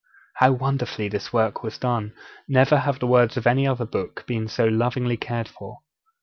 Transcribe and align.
How 0.37 0.51
wonderfully 0.53 1.09
this 1.09 1.31
work 1.31 1.61
was 1.61 1.77
done! 1.77 2.13
Never 2.47 2.79
have 2.79 2.97
the 2.97 3.05
words 3.05 3.37
of 3.37 3.45
any 3.45 3.67
other 3.67 3.85
book 3.85 4.25
been 4.25 4.47
so 4.47 4.65
lovingly 4.65 5.15
cared 5.15 5.47
for. 5.47 5.81